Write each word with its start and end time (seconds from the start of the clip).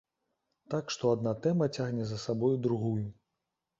Так 0.73 0.85
што 0.95 1.11
адна 1.17 1.33
тэма 1.45 1.67
цягне 1.81 2.03
за 2.13 2.17
сабою 2.25 2.51
другую. 2.67 2.99